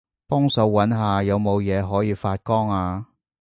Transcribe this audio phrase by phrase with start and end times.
[0.27, 3.05] 幫手搵下有冇嘢可以發光吖